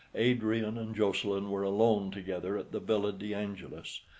Adrian 0.15 0.79
and 0.79 0.95
Jocelyn 0.95 1.51
were 1.51 1.61
alone 1.61 2.09
together 2.09 2.57
at 2.57 2.71
the 2.71 2.79
Villa 2.79 3.13
de 3.13 3.35
Angelis. 3.35 4.01